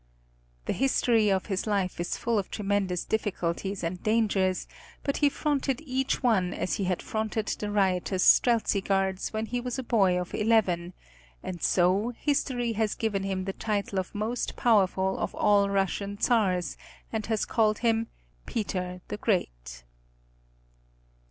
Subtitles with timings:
[0.65, 4.67] The history of his life is full of tremendous difficulties and dangers,
[5.03, 9.61] but he fronted each one as he had fronted the riotous Streltsi Guards when he
[9.61, 10.93] was a boy of eleven,
[11.43, 16.77] and so history has given him the title of most powerful of all Russian Czars
[17.13, 18.07] and has called him
[18.47, 19.83] "Peter the Great."